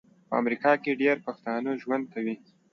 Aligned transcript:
په 0.27 0.33
امریکا 0.41 0.71
کې 0.83 0.99
ډیر 1.01 1.17
پښتانه 1.25 1.71
ژوند 1.81 2.03
کوي 2.13 2.35